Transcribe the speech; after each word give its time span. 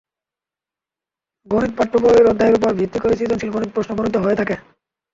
গণিত 1.47 1.71
পাঠ্যবইয়ের 1.77 2.29
অধ্যায়ের 2.31 2.57
ওপর 2.57 2.71
ভিত্তি 2.79 2.97
করেই 2.99 3.17
সৃজনশীল 3.19 3.51
গণিত 3.53 3.71
প্রশ্ন 3.75 3.91
প্রণীত 3.95 4.15
হয়ে 4.17 4.39
থাকে। 4.39 4.55